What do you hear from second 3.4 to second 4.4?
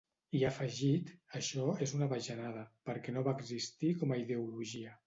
existir com a